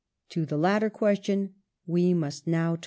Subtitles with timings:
[0.29, 1.53] To the latter question
[1.85, 2.79] we must now turn.